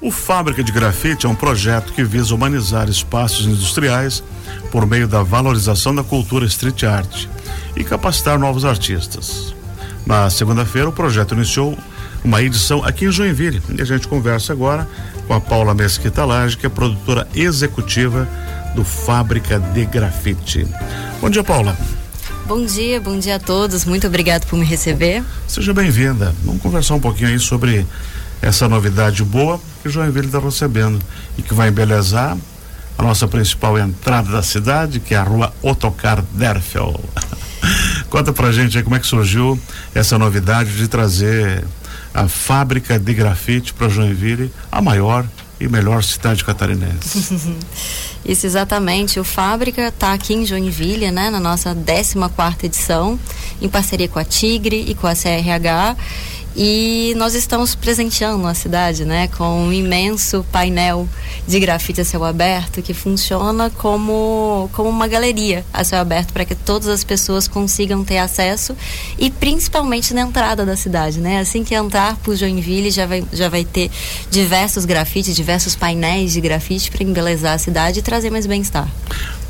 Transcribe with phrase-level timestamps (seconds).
[0.00, 4.22] O Fábrica de Grafite é um projeto que visa humanizar espaços industriais
[4.70, 7.26] por meio da valorização da cultura street art
[7.74, 9.54] e capacitar novos artistas.
[10.04, 11.76] Na segunda-feira, o projeto iniciou
[12.22, 14.86] uma edição aqui em Joinville e a gente conversa agora
[15.26, 18.28] com a Paula Mesquita Laje, que é produtora executiva
[18.74, 20.66] do Fábrica de Grafite.
[21.22, 21.76] Bom dia, Paula.
[22.46, 23.86] Bom dia, bom dia a todos.
[23.86, 25.24] Muito obrigado por me receber.
[25.48, 26.34] Seja bem-vinda.
[26.44, 27.86] Vamos conversar um pouquinho aí sobre
[28.40, 31.00] essa novidade boa que Joinville está recebendo
[31.36, 32.36] e que vai embelezar
[32.98, 36.98] a nossa principal entrada da cidade, que é a rua Otocar Derfel.
[38.08, 39.58] Conta pra gente aí como é que surgiu
[39.94, 41.64] essa novidade de trazer
[42.14, 45.26] a fábrica de grafite para Joinville, a maior
[45.60, 47.36] e melhor cidade catarinense.
[48.24, 49.20] Isso exatamente.
[49.20, 53.18] O Fábrica está aqui em Joinville, né, na nossa 14 quarta edição,
[53.60, 55.96] em parceria com a Tigre e com a CRH.
[56.58, 61.06] E nós estamos presenteando a cidade, né, com um imenso painel
[61.46, 66.46] de grafite a céu aberto que funciona como, como uma galeria a céu aberto para
[66.46, 68.74] que todas as pessoas consigam ter acesso
[69.18, 71.40] e principalmente na entrada da cidade, né?
[71.40, 73.90] Assim que entrar por Joinville já vai, já vai ter
[74.30, 78.88] diversos grafites, diversos painéis de grafite para embelezar a cidade e trazer mais bem-estar.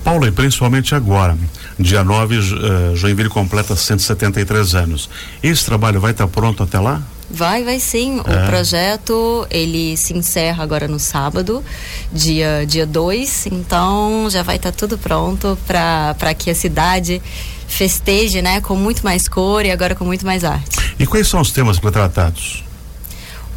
[0.07, 1.37] Paulo, e principalmente agora,
[1.77, 5.11] dia 9, uh, eh, Joinville completa 173 anos.
[5.43, 7.03] Esse trabalho vai estar pronto até lá?
[7.29, 8.23] Vai, vai sim.
[8.25, 8.45] É.
[8.45, 11.61] O projeto, ele se encerra agora no sábado,
[12.12, 17.21] dia dia 2, então já vai estar tudo pronto para que a cidade
[17.67, 20.95] festeje, né, com muito mais cor e agora com muito mais arte.
[21.01, 22.62] E quais são os temas para tratados?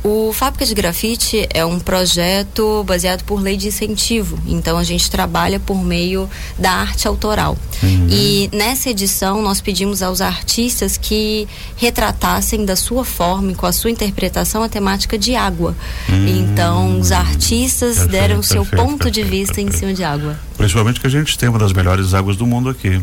[0.02, 5.12] O Fábrica de Grafite é um projeto baseado por lei de incentivo, então a gente
[5.12, 7.58] trabalha por meio da arte autoral.
[7.84, 8.08] Uhum.
[8.10, 13.74] E nessa edição nós pedimos aos artistas que retratassem da sua forma e com a
[13.74, 15.76] sua interpretação a temática de água.
[16.08, 16.28] Uhum.
[16.28, 20.04] Então os artistas perfeito, deram o seu perfeito, ponto perfeito, de vista em cima de
[20.04, 20.40] água.
[20.58, 23.02] Principalmente que a gente tem uma das melhores águas do mundo aqui,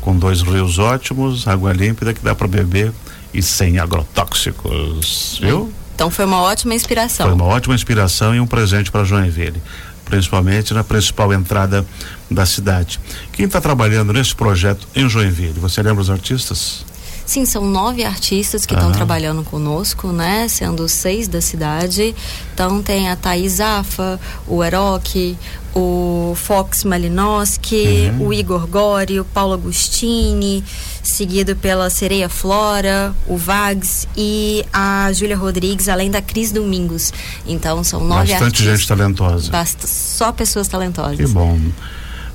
[0.00, 2.92] com dois rios ótimos, água límpida que dá para beber
[3.32, 5.72] e sem agrotóxicos, viu?
[5.94, 7.26] Então foi uma ótima inspiração.
[7.26, 9.62] Foi uma ótima inspiração e um presente para Joinville,
[10.04, 11.86] principalmente na principal entrada
[12.30, 13.00] da cidade.
[13.32, 15.58] Quem está trabalhando nesse projeto em Joinville?
[15.60, 16.84] Você lembra os artistas?
[17.26, 20.46] Sim, são nove artistas que estão trabalhando conosco, né?
[20.48, 22.14] Sendo seis da cidade.
[22.52, 25.36] Então tem a Thaís Afa, o Eroque,
[25.74, 28.28] o Fox Malinowski, uhum.
[28.28, 30.62] o Igor Gori, o Paulo Agostini,
[31.02, 37.12] seguido pela Sereia Flora, o Vags e a Júlia Rodrigues, além da Cris Domingos.
[37.46, 38.78] Então são nove Bastante artistas.
[38.80, 39.50] gente talentosa.
[39.50, 41.16] Basta, só pessoas talentosas.
[41.16, 41.58] Que bom.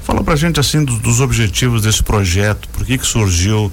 [0.03, 3.71] Fala pra gente assim dos, dos objetivos desse projeto, por que que surgiu,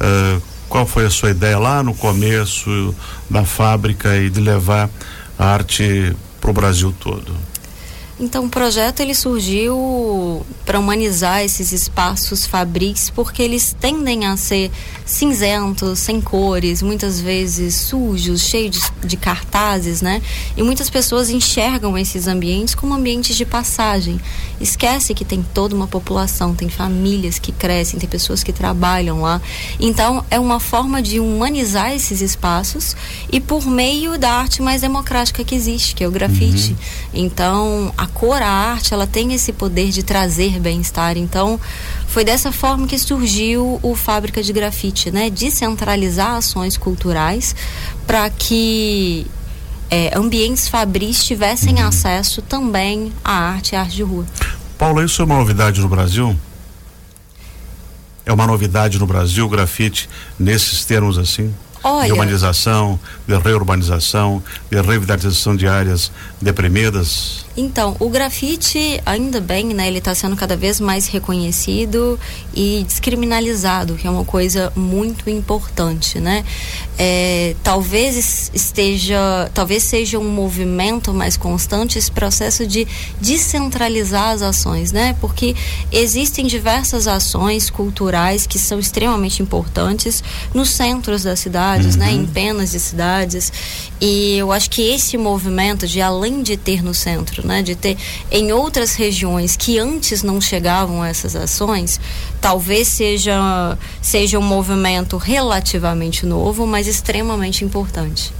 [0.00, 2.94] uh, qual foi a sua ideia lá no começo
[3.28, 4.90] da fábrica e de levar
[5.38, 7.34] a arte para o Brasil todo?
[8.20, 14.72] Então o projeto ele surgiu para humanizar esses espaços fabris porque eles tendem a ser
[15.06, 20.20] cinzentos, sem cores, muitas vezes sujos, cheios de, de cartazes, né?
[20.56, 24.20] E muitas pessoas enxergam esses ambientes como ambientes de passagem.
[24.60, 29.40] Esquece que tem toda uma população, tem famílias que crescem, tem pessoas que trabalham lá.
[29.78, 32.96] Então é uma forma de humanizar esses espaços
[33.32, 36.72] e por meio da arte mais democrática que existe, que é o grafite.
[36.72, 36.76] Uhum.
[37.14, 41.16] Então a cor, a arte, ela tem esse poder de trazer bem-estar.
[41.16, 41.60] Então,
[42.06, 45.30] foi dessa forma que surgiu o Fábrica de Grafite, né?
[45.30, 47.54] Descentralizar ações culturais
[48.06, 49.26] para que
[49.90, 51.86] é, ambientes fabris tivessem uhum.
[51.86, 54.26] acesso também à arte e à arte de rua.
[54.76, 56.36] Paulo, isso é uma novidade no Brasil?
[58.24, 60.08] É uma novidade no Brasil o grafite
[60.38, 61.52] nesses termos assim?
[61.82, 67.46] Olha, de urbanização, de reurbanização, de revitalização de áreas deprimidas?
[67.60, 72.16] Então, o grafite, ainda bem, né, ele está sendo cada vez mais reconhecido
[72.54, 76.44] e descriminalizado, que é uma coisa muito importante, né?
[76.96, 82.86] É, talvez esteja, talvez seja um movimento mais constante esse processo de
[83.20, 85.16] descentralizar as ações, né?
[85.20, 85.56] Porque
[85.90, 90.22] existem diversas ações culturais que são extremamente importantes
[90.54, 92.10] nos centros das cidades, né?
[92.10, 92.18] uhum.
[92.18, 92.22] né?
[92.22, 93.52] Em penas de cidades.
[94.00, 97.96] E eu acho que esse movimento de além de ter no centro, né, de ter
[98.30, 101.98] em outras regiões que antes não chegavam a essas ações,
[102.40, 108.32] talvez seja, seja um movimento relativamente novo, mas extremamente importante.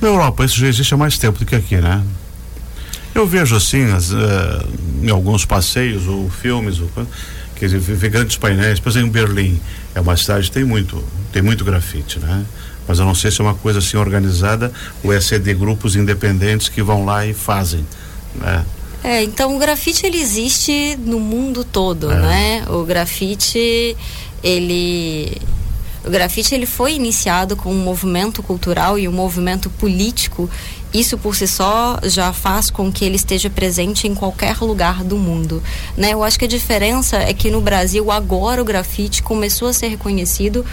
[0.00, 2.02] Na Europa, isso já existe há mais tempo do que aqui, né?
[3.14, 4.16] Eu vejo assim, as, uh,
[5.02, 6.90] em alguns passeios ou filmes, ou,
[7.56, 9.60] quer dizer, ver grandes painéis, por exemplo, em Berlim,
[9.94, 11.02] é uma cidade que tem muito,
[11.32, 12.44] tem muito grafite, né?
[12.88, 14.72] Mas eu não sei se é uma coisa assim organizada
[15.04, 17.84] ou é ser de grupos independentes que vão lá e fazem.
[18.34, 18.64] Né?
[19.02, 22.16] É, então o grafite ele existe no mundo todo, é.
[22.16, 22.64] né?
[22.68, 23.96] O grafite
[24.42, 25.40] ele
[26.04, 30.48] o grafite ele foi iniciado com um movimento cultural e um movimento político.
[30.92, 35.18] Isso por si só já faz com que ele esteja presente em qualquer lugar do
[35.18, 35.62] mundo,
[35.96, 36.14] né?
[36.14, 39.88] Eu acho que a diferença é que no Brasil agora o grafite começou a ser
[39.88, 40.64] reconhecido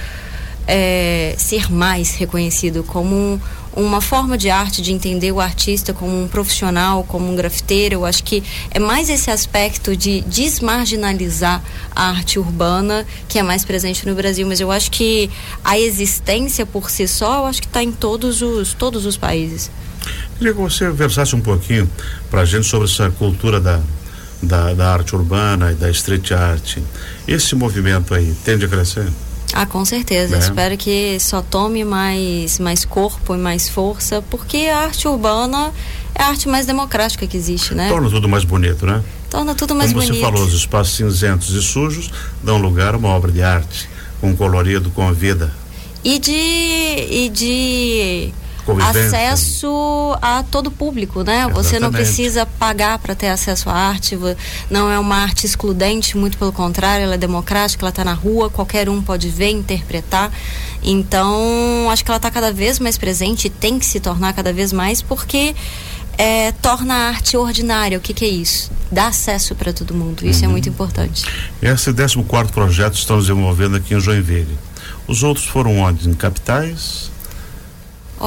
[0.67, 3.39] é, ser mais reconhecido como um,
[3.75, 7.95] uma forma de arte, de entender o artista como um profissional, como um grafiteiro.
[7.95, 11.61] Eu acho que é mais esse aspecto de desmarginalizar
[11.95, 14.47] a arte urbana que é mais presente no Brasil.
[14.47, 15.29] Mas eu acho que
[15.63, 19.69] a existência por si só, eu acho que está em todos os, todos os países.
[20.37, 21.89] Queria que você versasse um pouquinho
[22.29, 23.81] para a gente sobre essa cultura da,
[24.41, 26.77] da, da arte urbana e da street art.
[27.27, 29.07] Esse movimento aí tende a crescer?
[29.55, 30.35] Ah, com certeza.
[30.35, 30.39] É.
[30.39, 35.71] Espero que só tome mais, mais corpo e mais força, porque a arte urbana
[36.13, 37.87] é a arte mais democrática que existe, né?
[37.87, 39.01] Torna tudo mais bonito, né?
[39.29, 40.19] Torna tudo mais Como bonito.
[40.19, 42.11] Como você falou, os espaços cinzentos e sujos
[42.43, 45.49] dão lugar a uma obra de arte, com colorido, com vida.
[46.03, 48.33] E de, e de
[48.81, 51.39] acesso a todo público, né?
[51.39, 51.63] Exatamente.
[51.63, 54.17] Você não precisa pagar para ter acesso à arte,
[54.69, 58.49] não é uma arte excludente, muito pelo contrário, ela é democrática, ela está na rua,
[58.49, 60.31] qualquer um pode ver, interpretar.
[60.83, 64.53] Então, acho que ela está cada vez mais presente e tem que se tornar cada
[64.53, 65.55] vez mais porque
[66.17, 67.97] é, torna a arte ordinária.
[67.97, 68.71] O que, que é isso?
[68.91, 70.25] Dá acesso para todo mundo.
[70.25, 70.51] Isso é uhum.
[70.51, 71.25] é muito importante.
[71.61, 74.57] Esse 14 projeto estamos desenvolvendo aqui em Joinville.
[75.07, 76.09] Os outros foram onde?
[76.09, 77.11] Em capitais?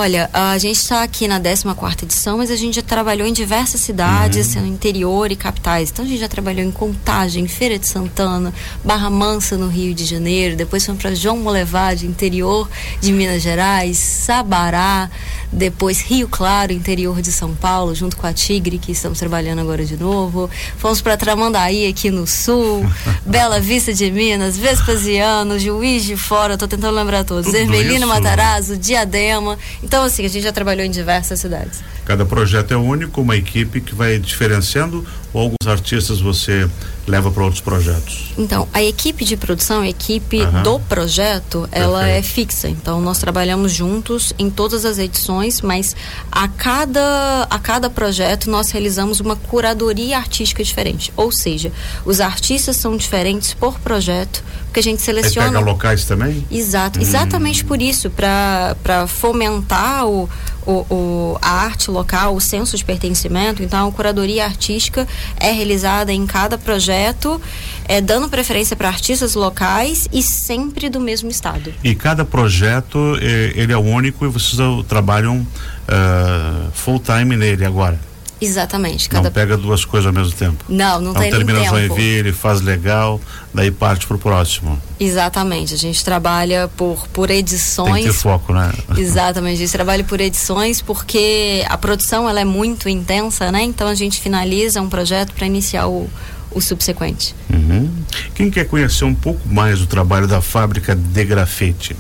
[0.00, 3.80] Olha, a gente está aqui na 14 edição, mas a gente já trabalhou em diversas
[3.80, 4.60] cidades, uhum.
[4.60, 5.90] no interior e capitais.
[5.90, 8.54] Então a gente já trabalhou em Contagem, Feira de Santana,
[8.84, 13.98] Barra Mansa no Rio de Janeiro, depois fomos para João Molevade, interior de Minas Gerais,
[13.98, 15.10] Sabará,
[15.50, 19.84] depois Rio Claro, interior de São Paulo, junto com a Tigre, que estamos trabalhando agora
[19.84, 20.48] de novo.
[20.76, 22.86] Fomos para Tramandaí, aqui no sul,
[23.26, 29.58] Bela Vista de Minas, Vespasiano, Juiz de Fora, estou tentando lembrar todos, Ermelino Matarazzo, Diadema.
[29.88, 31.82] Então, assim, a gente já trabalhou em diversas cidades.
[32.04, 35.02] Cada projeto é único, uma equipe que vai diferenciando
[35.32, 36.68] ou alguns artistas você
[37.06, 38.32] leva para outros projetos?
[38.36, 42.18] Então, a equipe de produção, a equipe do projeto, ela Perfeito.
[42.18, 42.68] é fixa.
[42.68, 45.96] Então, nós trabalhamos juntos em todas as edições, mas
[46.30, 51.12] a cada, a cada projeto nós realizamos uma curadoria artística diferente.
[51.16, 51.72] Ou seja,
[52.04, 55.48] os artistas são diferentes por projeto, porque a gente seleciona.
[55.48, 56.46] Aí pega locais também?
[56.50, 57.02] Exato, hum.
[57.02, 60.28] exatamente por isso, para fomentar o
[60.68, 63.62] o, o, a arte local, o senso de pertencimento.
[63.62, 65.08] Então, a curadoria artística
[65.40, 67.40] é realizada em cada projeto,
[67.86, 71.72] é, dando preferência para artistas locais e sempre do mesmo estado.
[71.82, 77.98] E cada projeto, é, ele é único e vocês trabalham uh, full time nele agora?
[78.40, 79.08] Exatamente.
[79.08, 79.24] Cada...
[79.24, 80.64] Não pega duas coisas ao mesmo tempo.
[80.68, 81.70] Não, não então, tem termina tempo.
[81.70, 83.20] Joinville, faz legal,
[83.52, 84.80] daí parte para o próximo.
[84.98, 85.74] Exatamente.
[85.74, 87.94] A gente trabalha por, por edições.
[87.94, 88.72] Tem que ter foco, né?
[88.96, 89.54] Exatamente.
[89.54, 93.62] A gente trabalha por edições porque a produção ela é muito intensa, né?
[93.62, 96.08] Então a gente finaliza um projeto para iniciar o,
[96.50, 97.34] o subsequente.
[97.52, 97.90] Uhum.
[98.34, 101.96] Quem quer conhecer um pouco mais do trabalho da fábrica de grafite,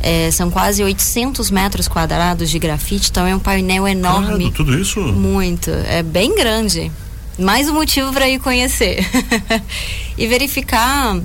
[0.00, 4.44] é, são quase 800 metros quadrados de grafite, então é um painel enorme.
[4.44, 5.00] Claro, tudo isso?
[5.00, 6.90] Muito, é bem grande.
[7.38, 9.06] Mais um motivo para ir conhecer
[10.18, 11.20] e verificar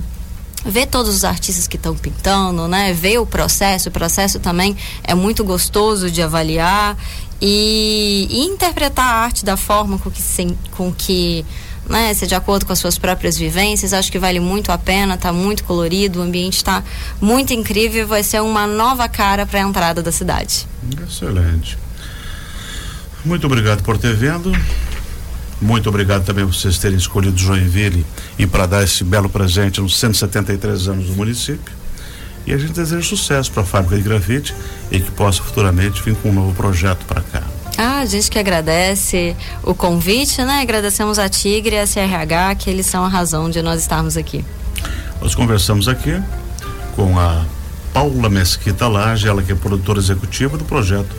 [0.64, 2.92] ver todos os artistas que estão pintando, né?
[2.92, 6.96] Ver o processo, o processo também é muito gostoso de avaliar
[7.40, 11.44] e, e interpretar a arte da forma com que, sem, com que
[11.88, 13.92] né, de acordo com as suas próprias vivências.
[13.92, 16.82] Acho que vale muito a pena, está muito colorido, o ambiente está
[17.20, 20.66] muito incrível, vai ser uma nova cara para a entrada da cidade.
[21.06, 21.78] Excelente.
[23.24, 24.52] Muito obrigado por ter vindo.
[25.60, 28.06] Muito obrigado também por vocês terem escolhido Joinville
[28.38, 31.76] e para dar esse belo presente nos 173 anos do município.
[32.46, 34.54] E a gente deseja sucesso para a fábrica de grafite
[34.90, 37.42] e que possa futuramente vir com um novo projeto para cá.
[37.76, 40.62] Ah, a gente que agradece o convite, né?
[40.62, 44.44] Agradecemos a Tigre e a CRH, que eles são a razão de nós estarmos aqui.
[45.20, 46.20] Nós conversamos aqui
[46.96, 47.44] com a
[47.92, 51.14] Paula Mesquita Laje, ela que é produtora executiva do projeto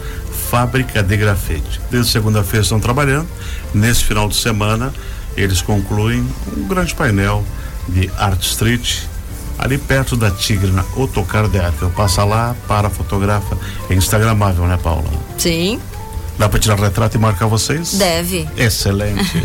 [0.50, 1.80] Fábrica de Grafite.
[1.92, 3.28] Desde segunda-feira estão trabalhando.
[3.72, 4.92] Nesse final de semana,
[5.38, 6.28] eles concluem
[6.58, 7.44] um grande painel
[7.88, 9.04] de Art Street,
[9.60, 11.86] ali perto da Tigre, na Otocar de Arte.
[11.96, 13.56] Passa lá, para, fotografa.
[13.92, 15.10] É instagramável, né, Paula?
[15.38, 15.80] Sim.
[16.40, 17.94] Dá para tirar retrato e marcar vocês?
[17.94, 18.50] Deve.
[18.58, 19.44] Excelente.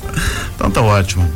[0.56, 1.30] então tá ótimo.